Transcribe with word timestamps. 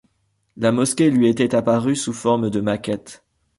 La 0.57 0.71
mosquée 0.71 1.11
lui 1.11 1.27
était 1.29 1.53
apparue 1.53 1.95
sous 1.95 2.11
forme 2.13 2.49
de 2.49 2.59
maquette. 2.59 3.23